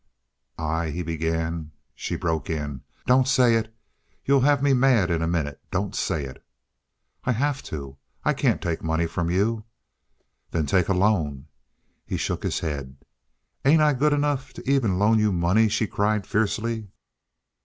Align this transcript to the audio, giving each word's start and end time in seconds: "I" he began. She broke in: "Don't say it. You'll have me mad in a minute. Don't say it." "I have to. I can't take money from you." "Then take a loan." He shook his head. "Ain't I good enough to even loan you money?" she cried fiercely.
"I" 0.57 0.89
he 0.89 1.03
began. 1.03 1.73
She 1.93 2.15
broke 2.15 2.49
in: 2.49 2.81
"Don't 3.05 3.27
say 3.27 3.53
it. 3.53 3.71
You'll 4.25 4.39
have 4.41 4.63
me 4.63 4.73
mad 4.73 5.11
in 5.11 5.21
a 5.21 5.27
minute. 5.27 5.61
Don't 5.69 5.95
say 5.95 6.25
it." 6.25 6.43
"I 7.23 7.33
have 7.33 7.61
to. 7.69 7.97
I 8.25 8.33
can't 8.33 8.63
take 8.63 8.81
money 8.83 9.05
from 9.05 9.29
you." 9.29 9.63
"Then 10.49 10.65
take 10.65 10.89
a 10.89 10.95
loan." 10.95 11.45
He 12.03 12.17
shook 12.17 12.41
his 12.41 12.61
head. 12.61 12.95
"Ain't 13.63 13.83
I 13.83 13.93
good 13.93 14.11
enough 14.11 14.53
to 14.53 14.67
even 14.67 14.97
loan 14.97 15.19
you 15.19 15.31
money?" 15.31 15.69
she 15.69 15.85
cried 15.85 16.25
fiercely. 16.25 16.89